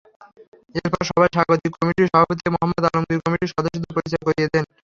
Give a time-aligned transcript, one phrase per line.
[0.75, 4.65] এরপর সভায় স্বাগতিক কমিটির সভাপতি মোহাম্মদ আলমগীর কমিটির সদস্যদের পরিচয় করিয়ে দেন।